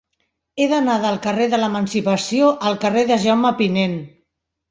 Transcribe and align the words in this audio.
He 0.61 0.65
d'anar 0.69 0.95
del 1.01 1.19
carrer 1.25 1.45
de 1.51 1.59
l'Emancipació 1.59 2.49
al 2.71 2.79
carrer 2.85 3.03
de 3.13 3.17
Jaume 3.27 3.55
Pinent. 3.61 3.97